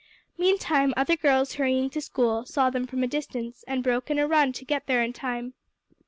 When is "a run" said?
4.23-4.51